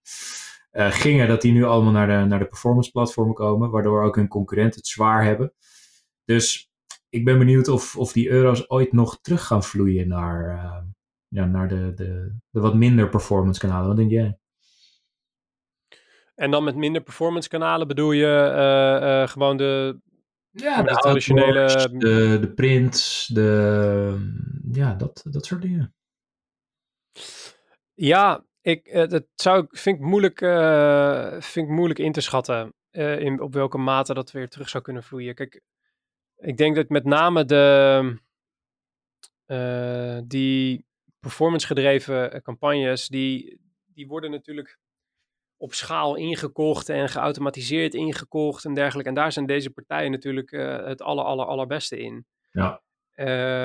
[0.73, 4.29] gingen, dat die nu allemaal naar de, naar de performance platformen komen, waardoor ook hun
[4.29, 5.53] concurrenten het zwaar hebben.
[6.25, 6.71] Dus
[7.09, 10.61] ik ben benieuwd of, of die euro's ooit nog terug gaan vloeien naar,
[11.31, 13.89] ja, naar de, de, de wat minder performance kanalen.
[13.89, 14.39] Wat denk jij?
[16.35, 20.01] En dan met minder performance kanalen bedoel je gewoon de,
[20.51, 21.89] ja, de, traditionele...
[21.99, 24.31] de, de prints, de,
[24.73, 25.95] ja, dat, dat soort dingen.
[27.95, 32.75] Ja, ik, eh, dat zou, vind, ik moeilijk, uh, vind ik moeilijk in te schatten.
[32.91, 35.35] In, op welke mate dat weer terug zou kunnen vloeien.
[35.35, 35.63] Kijk,
[36.37, 38.19] ik denk dat met name de,
[40.27, 40.87] die
[41.21, 44.79] performance gedreven campagnes, die, die worden natuurlijk
[45.57, 49.09] op schaal ingekocht en geautomatiseerd ingekocht en dergelijke.
[49.09, 52.27] En daar zijn deze partijen natuurlijk uh, het aller, aller, allerbeste in.
[52.51, 52.83] Ja.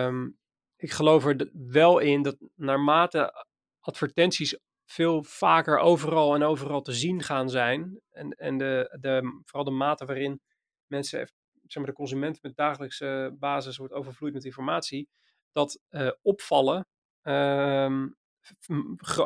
[0.06, 0.38] Um,
[0.76, 3.46] ik geloof er wel in dat naarmate
[3.80, 8.02] advertenties veel vaker overal en overal te zien gaan zijn.
[8.12, 10.42] En, en de, de, vooral de mate waarin
[10.88, 11.20] mensen,
[11.64, 15.10] zeg maar de consument met dagelijkse basis wordt overvloeid met informatie.
[15.52, 16.88] Dat uh, opvallen
[17.28, 18.16] um,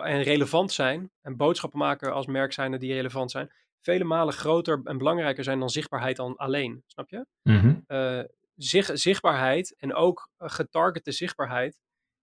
[0.04, 4.82] en relevant zijn en boodschappen maken als merk zijn die relevant zijn, vele malen groter
[4.84, 6.84] en belangrijker zijn dan zichtbaarheid dan alleen.
[6.88, 7.26] Snap je?
[7.44, 7.86] Mm
[8.94, 11.80] zichtbaarheid en ook getargete zichtbaarheid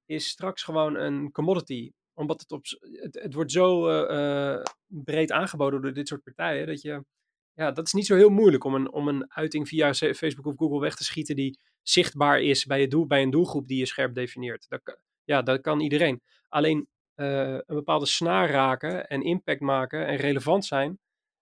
[0.07, 1.93] is straks gewoon een commodity.
[2.15, 6.83] Omdat het, op, het, het wordt zo uh, breed aangeboden door dit soort partijen dat
[6.83, 7.05] je.
[7.53, 10.57] Ja, dat is niet zo heel moeilijk om een, om een uiting via Facebook of
[10.57, 13.87] Google weg te schieten die zichtbaar is bij, je doel, bij een doelgroep die je
[13.87, 14.69] scherp definieert.
[14.69, 16.23] Dat, ja, dat kan iedereen.
[16.49, 20.99] Alleen uh, een bepaalde snaar raken en impact maken en relevant zijn,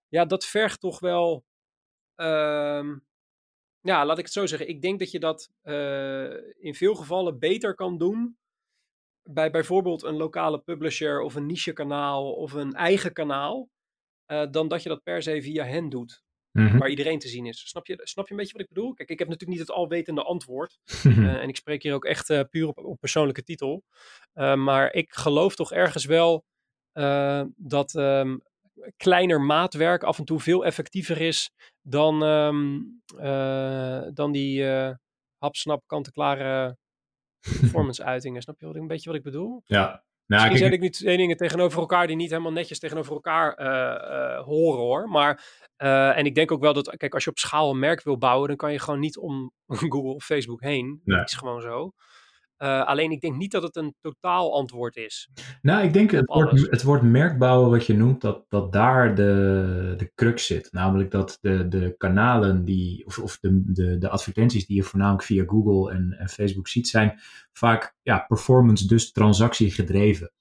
[0.09, 1.45] ja, dat vergt toch wel.
[2.17, 2.97] Uh,
[3.81, 4.69] ja, laat ik het zo zeggen.
[4.69, 8.39] Ik denk dat je dat uh, in veel gevallen beter kan doen
[9.23, 13.69] bij bijvoorbeeld een lokale publisher of een niche kanaal of een eigen kanaal,
[14.27, 16.24] uh, dan dat je dat per se via hen doet.
[16.55, 16.79] Mm-hmm.
[16.79, 17.69] Waar iedereen te zien is.
[17.69, 18.95] Snap je, snap je een beetje wat ik bedoel?
[18.95, 20.79] Kijk, ik heb natuurlijk niet het alwetende antwoord.
[21.05, 23.83] uh, en ik spreek hier ook echt uh, puur op, op persoonlijke titel.
[24.35, 26.45] Uh, maar ik geloof toch ergens wel
[27.57, 28.43] dat um,
[28.97, 31.51] kleiner maatwerk af en toe veel effectiever is
[31.83, 33.03] dan, um,
[34.15, 34.65] dan die
[35.39, 36.77] hapsnap kant-en-klare
[37.61, 38.43] performance-uitingen.
[38.43, 39.63] Snap je wat, een beetje wat ik bedoel?
[39.67, 43.13] Ja, nou, Misschien zet ik nu twee dingen tegenover elkaar die niet helemaal netjes tegenover
[43.13, 45.09] elkaar uh, uh, horen hoor.
[45.09, 45.45] Maar,
[45.79, 48.19] uh, en ik denk ook wel dat, kijk, als je op schaal een merk wil
[48.19, 49.53] bouwen, dan kan je gewoon niet om
[49.91, 51.01] Google of Facebook heen.
[51.05, 51.19] Nee.
[51.19, 51.93] Dat is gewoon zo.
[52.65, 55.29] Alleen ik denk niet dat het een totaal antwoord is.
[55.63, 59.95] Nou, ik denk het woord, het woord merkbouwen wat je noemt, dat, dat daar de,
[59.97, 60.73] de crux zit.
[60.73, 65.25] Namelijk dat de, de kanalen die, of, of de, de, de advertenties die je voornamelijk
[65.25, 67.21] via Google en, en Facebook ziet, zijn
[67.53, 70.33] vaak ja, performance, dus transactie gedreven.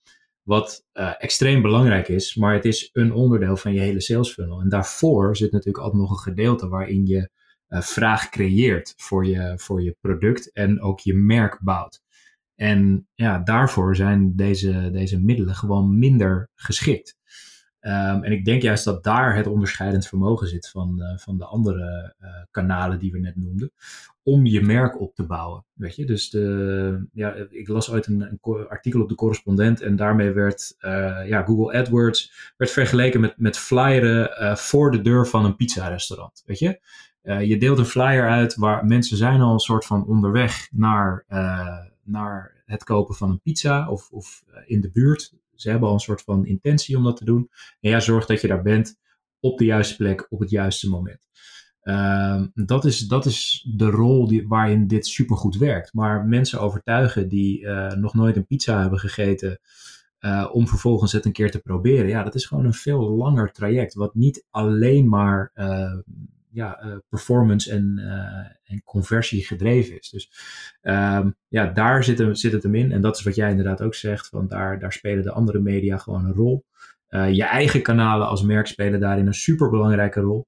[0.43, 4.61] Wat uh, extreem belangrijk is, maar het is een onderdeel van je hele sales funnel.
[4.61, 7.29] En daarvoor zit natuurlijk altijd nog een gedeelte waarin je
[7.69, 12.02] uh, vraag creëert voor je, voor je product en ook je merk bouwt.
[12.55, 17.17] En ja, daarvoor zijn deze, deze middelen gewoon minder geschikt.
[17.85, 21.45] Um, en ik denk juist dat daar het onderscheidend vermogen zit van, uh, van de
[21.45, 23.71] andere uh, kanalen die we net noemden.
[24.23, 25.65] Om je merk op te bouwen.
[25.73, 29.95] Weet je, dus de, ja, ik las ooit een, een artikel op de correspondent en
[29.95, 35.45] daarmee werd uh, ja, Google AdWords werd vergeleken met, met flyeren voor de deur van
[35.45, 36.43] een pizza-restaurant.
[36.45, 36.79] Weet je,
[37.21, 41.25] je deelt een flyer uit waar mensen zijn al een soort van onderweg naar,
[42.03, 45.99] naar het kopen van een pizza of, of in de buurt ze hebben al een
[45.99, 47.49] soort van intentie om dat te doen.
[47.79, 48.99] En ja, zorg dat je daar bent
[49.39, 51.27] op de juiste plek op het juiste moment.
[51.83, 55.93] Uh, dat, is, dat is de rol die, waarin dit supergoed werkt.
[55.93, 59.59] Maar mensen overtuigen die uh, nog nooit een pizza hebben gegeten,
[60.19, 62.07] uh, om vervolgens het een keer te proberen.
[62.07, 63.93] Ja, dat is gewoon een veel langer traject.
[63.93, 65.51] Wat niet alleen maar
[66.53, 67.99] ja, performance en,
[68.63, 70.09] en conversie gedreven is.
[70.09, 70.31] Dus
[70.81, 72.91] ehm, ja, daar zit, hem, zit het hem in.
[72.91, 75.97] En dat is wat jij inderdaad ook zegt, want daar, daar spelen de andere media
[75.97, 76.65] gewoon een rol.
[77.09, 80.47] je eigen kanalen als merk spelen daarin een superbelangrijke rol.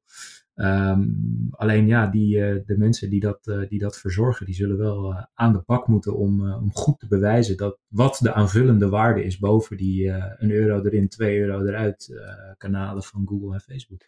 [0.55, 1.03] Ehm,
[1.51, 5.63] alleen ja, die, de mensen die dat, die dat verzorgen, die zullen wel aan de
[5.65, 10.09] bak moeten om, om goed te bewijzen dat wat de aanvullende waarde is boven die
[10.37, 12.13] een euro erin, twee euro eruit
[12.57, 14.01] kanalen van Google en Facebook.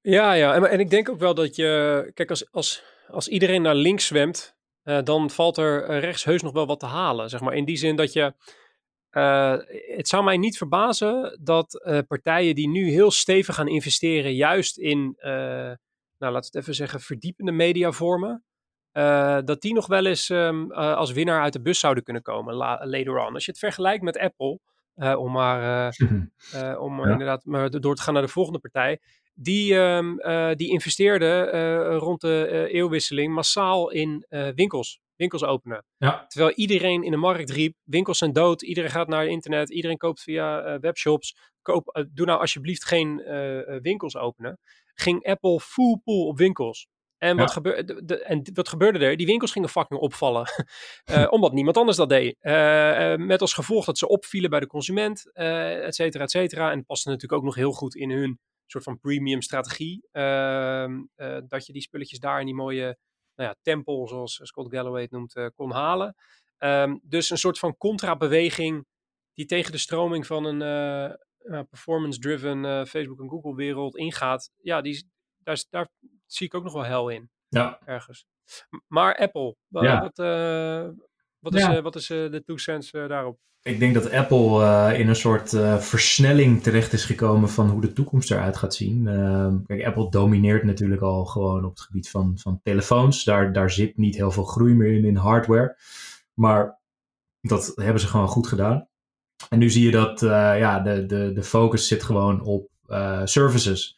[0.00, 0.54] Ja, ja.
[0.54, 4.06] En, en ik denk ook wel dat je, kijk, als, als, als iedereen naar links
[4.06, 4.56] zwemt,
[5.04, 7.30] dan valt er rechts heus nog wel wat te halen.
[7.30, 8.34] Zeg maar in die zin dat je
[9.12, 9.56] uh,
[9.96, 14.78] het zou mij niet verbazen dat uh, partijen die nu heel stevig gaan investeren, juist
[14.78, 18.44] in, nou laten we het even zeggen, verdiepende mediavormen,
[19.44, 23.26] dat die nog wel eens um, als winnaar uit de bus zouden kunnen komen later
[23.26, 23.34] on.
[23.34, 24.58] Als je het vergelijkt met Apple,
[24.94, 25.88] om maar,
[26.86, 27.10] om ja.
[27.10, 29.00] inderdaad maar door te gaan naar de volgende partij,
[29.40, 30.16] die, um,
[30.56, 31.44] die investeerde
[31.96, 35.84] rond de eeuwwisseling massaal in winkels winkels openen.
[35.96, 36.26] Ja.
[36.26, 39.96] Terwijl iedereen in de markt riep, winkels zijn dood, iedereen gaat naar het internet, iedereen
[39.96, 41.36] koopt via uh, webshops.
[41.62, 44.58] Koop, uh, doe nou alsjeblieft geen uh, winkels openen.
[44.94, 46.86] Ging Apple full pool op winkels.
[47.18, 49.16] En, wat gebeurde, de, en wat gebeurde er?
[49.16, 50.46] Die winkels gingen fucking opvallen.
[51.30, 52.36] omdat niemand anders dat deed.
[53.18, 56.70] met als gevolg dat ze opvielen bij de consument, et cetera, et cetera.
[56.70, 58.40] En dat paste natuurlijk ook nog heel goed in hun
[58.70, 60.06] soort van premium strategie.
[60.12, 61.02] Ehm,
[61.46, 62.98] dat je die spulletjes daar in die mooie
[63.38, 66.14] nou ja, tempel, zoals Scott Galloway het noemt, uh, kon halen.
[66.58, 68.86] Um, dus een soort van contrabeweging
[69.32, 70.60] die tegen de stroming van een
[71.42, 74.50] uh, performance-driven uh, Facebook en Google wereld ingaat.
[74.56, 75.88] Ja, die, daar, daar
[76.26, 77.30] zie ik ook nog wel hel in.
[77.48, 77.80] Ja.
[77.84, 78.26] Ergens.
[78.86, 80.00] Maar Apple, ja.
[80.00, 80.18] wat,
[81.50, 81.82] wat, is, ja.
[81.82, 83.38] wat is de two cents daarop?
[83.62, 87.80] Ik denk dat Apple uh, in een soort uh, versnelling terecht is gekomen van hoe
[87.80, 89.06] de toekomst eruit gaat zien.
[89.06, 93.24] Uh, kijk, Apple domineert natuurlijk al gewoon op het gebied van, van telefoons.
[93.24, 95.76] Daar, daar zit niet heel veel groei meer in in hardware.
[96.34, 96.78] Maar
[97.40, 98.88] dat hebben ze gewoon goed gedaan.
[99.48, 102.70] En nu zie je dat ja, de, de, de focus zit gewoon op
[103.24, 103.97] services.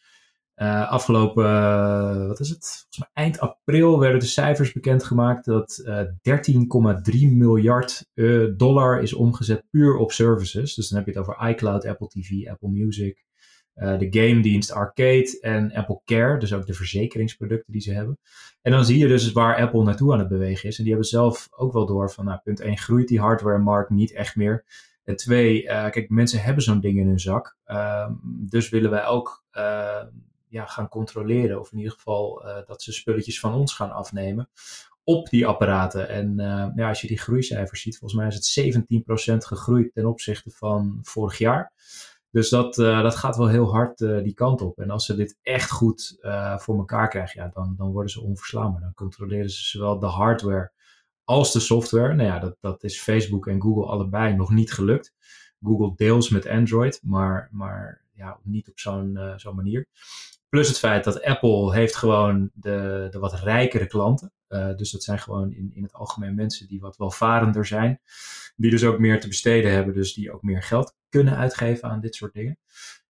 [0.61, 2.65] Uh, afgelopen, uh, wat is het?
[2.65, 6.07] Volgens mij eind april werden de cijfers bekendgemaakt dat uh, eh,
[7.03, 8.05] 13,3 miljard
[8.57, 10.73] dollar is omgezet puur op services.
[10.73, 13.25] Dus dan heb je het over iCloud, Apple TV, Apple Music,
[13.73, 16.39] de game dienst Arcade en Apple Care.
[16.39, 18.19] Dus ook de verzekeringsproducten die ze hebben.
[18.61, 20.77] En dan zie je dus waar Apple naartoe aan het bewegen is.
[20.77, 24.13] En die hebben zelf ook wel door van, nou, punt 1, groeit die hardware-markt niet
[24.13, 24.65] echt meer.
[25.03, 27.57] En twee, kijk, mensen hebben zo'n ding in hun zak.
[27.63, 29.43] Ehm, dus willen wij ook
[30.51, 31.59] ja, gaan controleren.
[31.59, 34.49] Of in ieder geval uh, dat ze spulletjes van ons gaan afnemen
[35.03, 36.09] op die apparaten.
[36.09, 38.75] En uh, ja, als je die groeicijfers ziet, volgens mij is het
[39.33, 41.71] 17% gegroeid ten opzichte van vorig jaar.
[42.31, 44.79] Dus dat, uh, dat gaat wel heel hard die kant op.
[44.79, 46.17] En als ze dit echt goed
[46.57, 48.81] voor elkaar krijgen, ja, dan, dan worden ze onverslaanbaar.
[48.81, 50.71] Dan controleren ze zowel de hardware
[51.23, 52.13] als de software.
[52.13, 55.13] Nou ja, dat, dat is Facebook en Google allebei nog niet gelukt.
[55.63, 59.87] Google deels met Android, maar, maar ja, niet op zo'n zo'n manier.
[60.51, 64.31] Plus het feit dat Apple heeft gewoon de, de wat rijkere klanten.
[64.49, 68.01] Uh, dus dat zijn gewoon in, in het algemeen mensen die wat welvarender zijn.
[68.55, 69.93] Die dus ook meer te besteden hebben.
[69.93, 72.57] Dus die ook meer geld kunnen uitgeven aan dit soort dingen.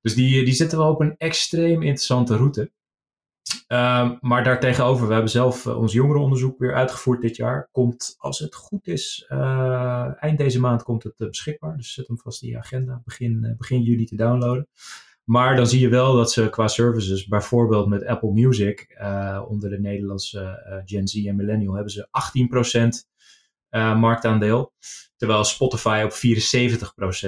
[0.01, 2.61] Dus die, die zitten wel op een extreem interessante route.
[3.69, 7.69] Um, maar daartegenover, we hebben zelf uh, ons jongerenonderzoek weer uitgevoerd dit jaar.
[7.73, 11.77] Komt, als het goed is, uh, eind deze maand komt het beschikbaar.
[11.77, 13.01] Dus zet hem vast in je agenda.
[13.05, 14.69] Begin, begin juli te downloaden.
[15.31, 19.71] Maar dan zie je wel dat ze qua services, bijvoorbeeld met Apple Music, uh, onder
[19.71, 22.09] de Nederlandse uh, Gen Z en Millennial, hebben ze
[23.05, 23.09] 18%
[23.71, 24.73] uh, marktaandeel.
[25.17, 26.13] Terwijl Spotify op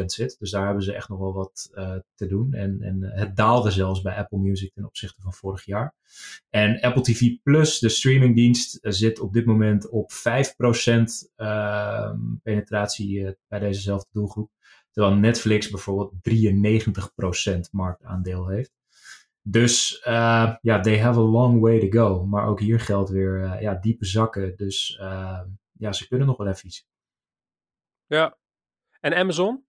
[0.00, 0.36] 74% zit.
[0.38, 1.70] Dus daar hebben ze echt nog wel wat
[2.14, 2.52] te doen.
[2.52, 5.94] En, en het daalde zelfs bij Apple Music ten opzichte van vorig jaar.
[6.50, 10.14] En Apple TV Plus, de streamingdienst, zit op dit moment op 5%
[11.36, 12.12] uh,
[12.42, 14.50] penetratie bij dezezelfde doelgroep.
[14.92, 18.72] Terwijl Netflix bijvoorbeeld 93% marktaandeel heeft.
[19.42, 22.26] Dus uh, ja, they have a long way to go.
[22.26, 24.56] Maar ook hier geldt weer uh, ja, diepe zakken.
[24.56, 25.40] Dus uh,
[25.72, 26.86] ja, ze kunnen nog wel even iets.
[28.06, 28.36] Ja.
[29.00, 29.64] En Amazon?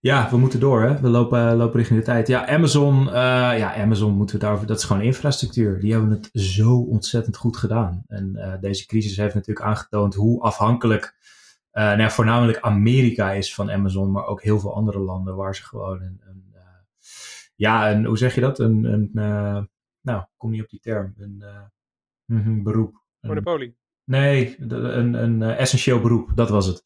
[0.00, 1.00] Ja, we moeten door, hè?
[1.00, 2.28] We lopen, lopen richting de tijd.
[2.28, 4.66] Ja, Amazon, ja, Amazon moeten we daarover.
[4.66, 5.80] Dat is gewoon infrastructuur.
[5.80, 8.02] Die hebben het zo ontzettend goed gedaan.
[8.06, 11.16] En deze crisis heeft natuurlijk aangetoond hoe afhankelijk
[11.72, 15.54] uh, nou ja, voornamelijk Amerika is van Amazon, maar ook heel veel andere landen waar
[15.54, 16.60] ze gewoon een, een uh,
[17.54, 18.58] ja, een, hoe zeg je dat?
[18.58, 19.62] Een, een uh,
[20.00, 21.44] nou, kom niet op die term, een
[22.24, 23.02] mm, beroep.
[23.20, 23.76] Monopolie.
[24.04, 26.82] Nee, een, een essentieel beroep, dat was het.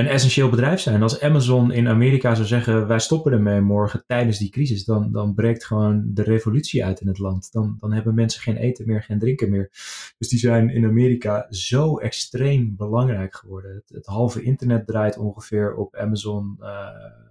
[0.00, 1.02] Een essentieel bedrijf zijn.
[1.02, 5.34] Als Amazon in Amerika zou zeggen, wij stoppen ermee morgen tijdens die crisis, dan, dan
[5.34, 7.52] breekt gewoon de revolutie uit in het land.
[7.52, 9.70] Dan, dan hebben mensen geen eten meer, geen drinken meer.
[10.18, 13.82] Dus die zijn in Amerika zo extreem belangrijk geworden.
[13.86, 16.88] Het, halve internet draait ongeveer op Amazon uh,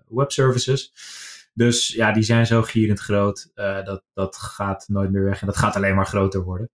[0.08, 0.94] Web Services.
[1.54, 3.52] Dus ja, die zijn zo gierend groot.
[3.56, 6.70] Uh, dat, dat gaat nooit meer weg en dat gaat alleen maar groter worden.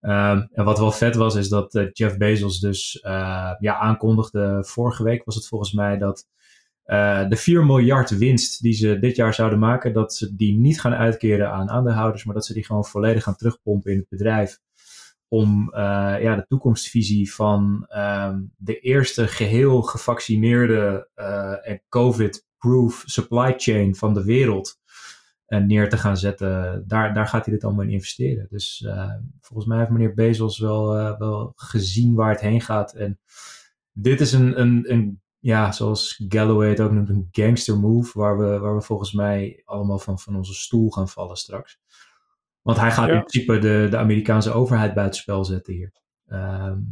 [0.00, 4.64] Um, en wat wel vet was, is dat uh, Jeff Bezos dus uh, ja, aankondigde,
[4.66, 6.26] vorige week was het volgens mij, dat
[6.86, 10.80] uh, de 4 miljard winst die ze dit jaar zouden maken, dat ze die niet
[10.80, 14.58] gaan uitkeren aan aandeelhouders, maar dat ze die gewoon volledig gaan terugpompen in het bedrijf.
[15.30, 15.70] Om
[16.20, 21.08] ja, de toekomstvisie van um, de eerste geheel gevaccineerde
[21.62, 24.78] en COVID-proof supply chain van de wereld
[25.48, 26.84] neer te gaan zetten.
[26.86, 28.46] Daar, daar gaat hij dit allemaal in investeren.
[28.50, 32.94] Dus uh, volgens mij heeft meneer Bezos wel, uh, wel gezien waar het heen gaat.
[32.94, 33.18] En
[33.92, 38.18] dit is een, een, een, ja, zoals Galloway het ook noemt, een gangster move.
[38.18, 41.80] Waar we, waar we volgens mij allemaal van, van onze stoel gaan vallen straks.
[42.62, 43.14] Want hij gaat ja.
[43.14, 45.92] in principe de, de Amerikaanse overheid buitenspel zetten hier.
[46.26, 46.88] Um,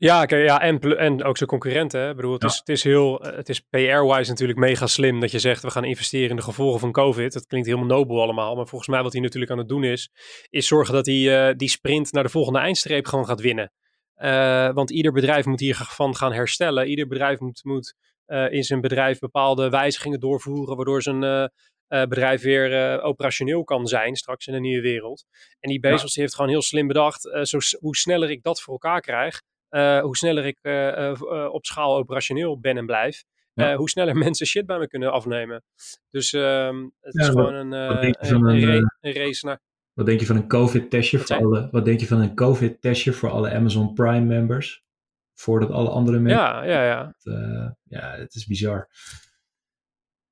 [0.00, 2.00] ja, okay, ja en, en ook zijn concurrenten.
[2.00, 2.10] Hè?
[2.10, 2.48] Ik bedoel, het, ja.
[2.48, 5.84] is, het is heel, het is PR-wise natuurlijk mega slim dat je zegt we gaan
[5.84, 7.32] investeren in de gevolgen van COVID.
[7.32, 10.10] Dat klinkt helemaal nobel allemaal, maar volgens mij wat hij natuurlijk aan het doen is,
[10.50, 13.72] is zorgen dat hij uh, die sprint naar de volgende eindstreep gewoon gaat winnen.
[14.16, 16.86] Uh, want ieder bedrijf moet hiervan gaan herstellen.
[16.86, 17.94] Ieder bedrijf moet, moet
[18.26, 21.50] uh, in zijn bedrijf bepaalde wijzigingen doorvoeren, waardoor zijn
[21.88, 25.24] bedrijf weer operationeel kan zijn straks in een nieuwe wereld.
[25.60, 26.20] En die Bezos ja.
[26.20, 30.16] heeft gewoon heel slim bedacht, zo, hoe sneller ik dat voor elkaar krijg, uh, hoe
[30.16, 33.76] sneller ik uh, uh, op schaal operationeel ben en blijf, ja.
[33.76, 35.62] hoe sneller mensen shit bij me kunnen afnemen.
[36.10, 39.60] Dus ehm, het ja, is gewoon een, een, een, een, race naar.
[39.92, 41.68] Wat denk je van een COVID-testje voor alle?
[41.70, 44.86] Wat denk je van een COVID-testje voor alle Amazon Prime members?
[45.34, 46.40] Voordat alle andere mensen.
[46.40, 47.14] Ja, ja, ja.
[47.18, 48.88] Het, ja, het is bizar.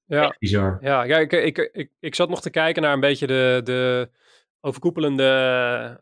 [0.06, 0.78] Ja, Echt bizar.
[0.80, 4.10] Ja, ja ik, ik, ik, ik zat nog te kijken naar een beetje de, de,
[4.66, 6.00] overkoepelende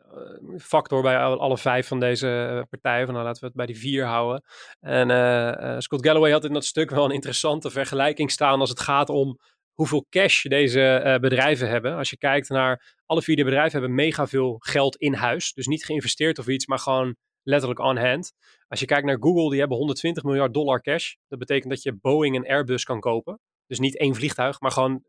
[0.57, 3.05] factor bij alle vijf van deze partijen.
[3.05, 4.43] Van, nou, laten we het bij die vier houden.
[4.79, 8.79] En uh, Scott Galloway had in dat stuk wel een interessante vergelijking staan als het
[8.79, 9.39] gaat om
[9.73, 11.95] hoeveel cash deze bedrijven hebben.
[11.95, 15.53] Als je kijkt naar alle vier de bedrijven hebben mega veel geld in huis.
[15.53, 18.31] Dus niet geïnvesteerd of iets, maar gewoon letterlijk on hand.
[18.67, 21.13] Als je kijkt naar Google, die hebben 120 miljard dollar cash.
[21.27, 23.39] Dat betekent dat je Boeing en Airbus kan kopen.
[23.67, 25.03] Dus niet één vliegtuig, maar gewoon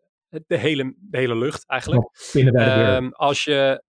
[0.46, 2.11] de hele, de hele lucht eigenlijk.
[2.35, 3.83] Um, als je,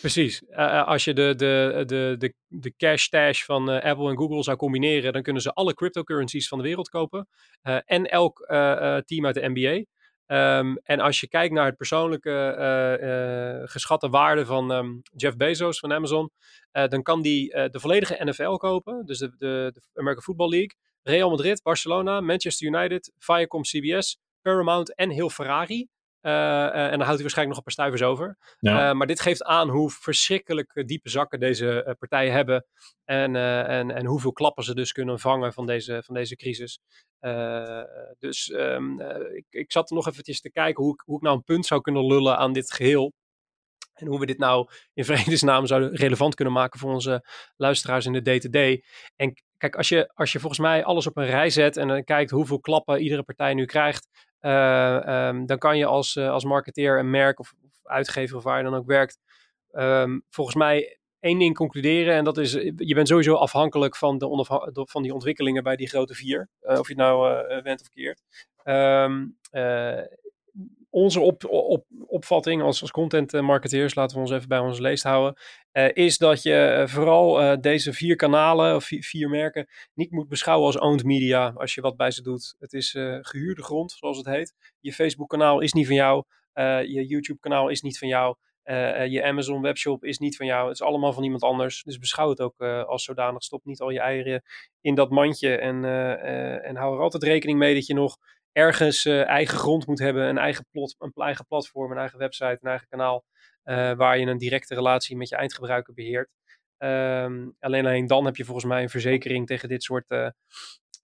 [0.00, 4.16] precies, uh, als je de, de, de, de, de cash stash van uh, Apple en
[4.16, 7.28] Google zou combineren, dan kunnen ze alle cryptocurrencies van de wereld kopen.
[7.62, 8.44] Uh, en elk
[9.04, 9.84] team uit de NBA.
[10.26, 15.92] Um, en als je kijkt naar het persoonlijke geschatte waarde van um, Jeff Bezos van
[15.92, 16.30] Amazon,
[16.72, 21.30] dan kan die de volledige NFL kopen, dus de, de, de American Football League, Real
[21.30, 25.88] Madrid, Barcelona, Manchester United, Viacom, CBS, Paramount en heel Ferrari.
[26.22, 28.36] Uh, uh, en dan houdt hij waarschijnlijk nog een paar stuivers over.
[28.58, 28.88] Ja.
[28.88, 32.66] Uh, maar dit geeft aan hoe verschrikkelijk diepe zakken deze partijen hebben.
[33.04, 36.80] En, en, en hoeveel klappen ze dus kunnen vangen van deze, van deze crisis.
[38.18, 39.00] dus um,
[39.34, 41.66] ik, ik zat er nog eventjes te kijken hoe ik, hoe ik nou een punt
[41.66, 43.12] zou kunnen lullen aan dit geheel.
[43.92, 47.26] En hoe we dit nou in vredesnaam zouden relevant kunnen maken voor onze
[47.56, 48.84] luisteraars in de day-to-day.
[49.16, 52.04] En kijk, als je, als je volgens mij alles op een rij zet en dan
[52.04, 54.08] kijkt hoeveel klappen iedere partij nu krijgt,
[54.42, 58.42] uh, um, dan kan je als, uh, als marketeer een merk of, of, uitgever of
[58.42, 59.18] waar je dan ook werkt,
[59.72, 62.14] um, volgens mij één ding concluderen.
[62.14, 66.14] En dat is, je bent sowieso afhankelijk van, de van die ontwikkelingen bij die grote
[66.14, 66.48] vier.
[66.60, 68.22] Of je het nou went of keert.
[68.64, 69.38] Um,
[70.92, 75.02] onze op, op, opvatting als, als content marketeers, laten we ons even bij ons leest
[75.02, 75.40] houden,
[75.72, 80.28] uh, is dat je uh, vooral uh, deze vier kanalen of vier, merken niet moet
[80.28, 82.54] beschouwen als owned media als je wat bij ze doet.
[82.58, 84.54] Het is gehuurde grond, zoals het heet.
[84.80, 86.24] Je Facebook kanaal is niet van jou,
[86.86, 88.36] je YouTube kanaal is niet van jou.
[89.08, 90.68] je Amazon webshop is niet van jou.
[90.68, 91.82] Het is allemaal van iemand anders.
[91.82, 93.42] Dus beschouw het ook als zodanig.
[93.42, 94.42] Stop niet al je eieren
[94.80, 95.56] in dat mandje.
[95.56, 95.84] En,
[96.64, 98.16] en hou er altijd rekening mee dat je nog
[98.52, 102.58] ergens uh, eigen grond moet hebben, een eigen, plot, een eigen platform, een eigen website,
[102.60, 103.24] een eigen kanaal,
[103.64, 106.30] uh, waar je een directe relatie met je eindgebruiker beheert.
[106.78, 110.28] Um, alleen, alleen dan heb je volgens mij een verzekering tegen dit soort, uh,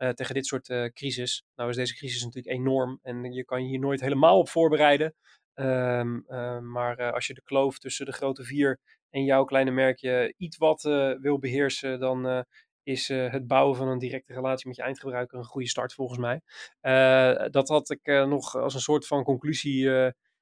[0.08, 1.44] tegen dit soort crisis.
[1.54, 5.14] Nou is deze crisis natuurlijk enorm en je kan je hier nooit helemaal op voorbereiden.
[5.54, 6.24] Um,
[6.70, 8.78] maar als je de kloof tussen de grote vier
[9.11, 10.82] en jouw kleine merkje iets wat
[11.20, 12.44] wil beheersen, dan
[12.88, 16.18] is uh, het bouwen van een directe relatie met je eindgebruiker een goede start volgens
[16.18, 16.41] mij.
[16.82, 19.91] Uh, dat had ik uh, nog als een soort van conclusie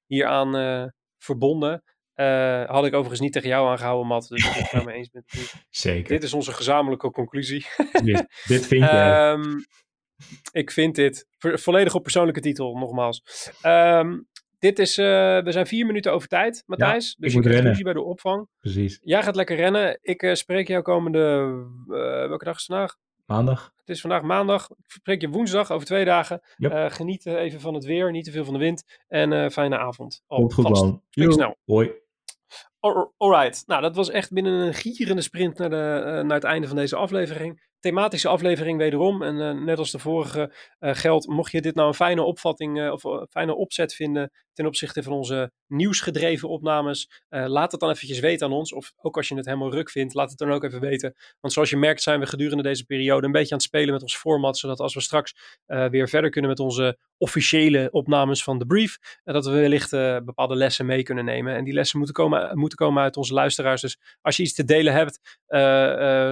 [0.06, 1.82] hieraan verbonden.
[2.66, 4.28] had ik overigens niet tegen jou aangehouden, Matt.
[4.28, 5.24] Dus ik ben het nou eens met
[5.70, 6.08] Zeker.
[6.08, 7.66] Dit is onze gezamenlijke conclusie.
[8.04, 9.36] dit, dit vind je.
[9.36, 9.64] Um,
[10.52, 11.26] Ik vind dit.
[11.38, 13.50] Volledig op persoonlijke titel, nogmaals.
[13.60, 14.18] Ehm,
[14.66, 15.06] dit is, uh,
[15.42, 17.14] we zijn vier minuten over tijd, Matthijs.
[17.18, 17.82] dus ik moet rennen.
[17.82, 18.48] bij de opvang.
[18.60, 18.98] Precies.
[19.02, 19.98] Jij gaat lekker rennen.
[20.02, 21.18] Ik uh, spreek jou komende,
[21.88, 21.96] uh,
[22.28, 22.96] welke dag is vandaag?
[23.26, 23.72] Maandag.
[23.76, 24.70] Het is vandaag maandag.
[24.70, 26.40] Ik spreek je woensdag over twee dagen.
[26.56, 26.92] Yep.
[26.92, 28.84] geniet even van het weer, niet te veel van de wind.
[29.08, 30.22] En fijne avond.
[30.26, 31.02] Al Komt goed, man.
[31.10, 31.56] Spreek snel.
[31.64, 31.92] Hoi.
[33.16, 36.76] Alright, nou dat was echt binnen een gierende sprint naar, de, naar het einde van
[36.76, 39.22] deze aflevering thematische aflevering wederom.
[39.22, 42.78] En uh, net als de vorige uh, geldt, mocht je dit nou een fijne opvatting
[42.78, 48.20] uh, of fijne opzet vinden ten opzichte van onze nieuwsgedreven opnames, laat het dan eventjes
[48.20, 48.72] weten aan ons.
[48.72, 51.14] Of ook als je het helemaal ruk vindt, laat het dan ook even weten.
[51.40, 54.02] Want zoals je merkt zijn we gedurende deze periode een beetje aan het spelen met
[54.02, 58.66] ons format, zodat als we straks weer verder kunnen met onze officiële opnames van de
[58.66, 59.90] brief, dat we wellicht
[60.24, 61.54] bepaalde lessen mee kunnen nemen.
[61.54, 63.80] En die lessen moeten komen, moeten komen uit onze luisteraars.
[63.80, 65.38] Dus als je iets te delen hebt,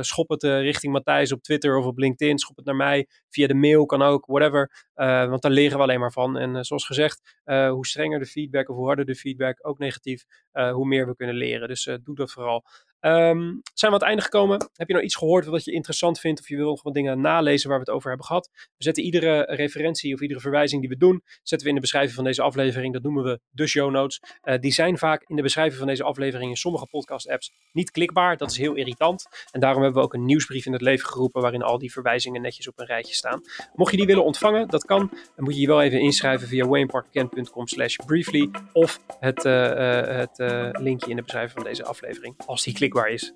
[0.06, 2.38] schop het richting Matthijs op Twitter of op LinkedIn.
[2.38, 3.08] Schop het naar mij.
[3.28, 4.90] Via de mail kan ook, whatever.
[4.96, 6.38] Uh, want daar leren we alleen maar van.
[6.38, 9.78] En uh, zoals gezegd, uh, hoe strenger de feedback of hoe harder de feedback, ook
[9.78, 11.68] negatief, hoe meer we kunnen leren.
[11.68, 12.64] Dus doe dat vooral.
[13.06, 14.70] Um, zijn we aan het einde gekomen?
[14.74, 17.20] Heb je nou iets gehoord wat je interessant vindt of je wil nog wat dingen
[17.20, 18.50] nalezen waar we het over hebben gehad?
[18.52, 22.14] We zetten iedere referentie of iedere verwijzing die we doen, zetten we in de beschrijving
[22.14, 22.92] van deze aflevering.
[22.92, 24.22] Dat noemen we de show notes.
[24.44, 27.90] Uh, die zijn vaak in de beschrijving van deze aflevering in sommige podcast apps niet
[27.90, 28.36] klikbaar.
[28.36, 29.26] Dat is heel irritant.
[29.50, 32.42] En daarom hebben we ook een nieuwsbrief in het leven geroepen waarin al die verwijzingen
[32.42, 33.40] netjes op een rijtje staan.
[33.74, 35.08] Mocht je die willen ontvangen, dat kan.
[35.08, 37.64] Dan moet je je wel even inschrijven via wayneparkkent.com
[38.06, 40.38] briefly of het, uh, uh, het
[40.78, 43.32] linkje in de beschrijving van deze aflevering als die klikbaar is.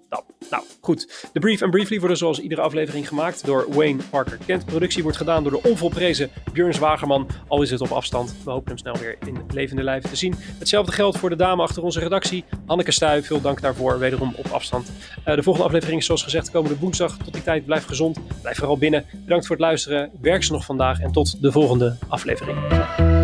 [0.51, 1.29] Nou, goed.
[1.33, 4.65] De Brief en Briefly worden zoals iedere aflevering gemaakt door Wayne Parker Kent.
[4.65, 8.35] Productie wordt gedaan door de onvolprezen Björn Zwagerman, al is het op afstand.
[8.45, 10.35] We hopen hem snel weer in levende lijven te zien.
[10.59, 13.23] Hetzelfde geldt voor de dame achter onze redactie, Hanneke Stuy.
[13.23, 14.93] Veel dank daarvoor, wederom op afstand.
[15.27, 17.17] Uh, de volgende aflevering is zoals gezegd komende woensdag.
[17.17, 19.05] Tot die tijd, blijf gezond, blijf vooral binnen.
[19.13, 23.18] Bedankt voor het luisteren, werk ze nog vandaag en tot de volgende aflevering.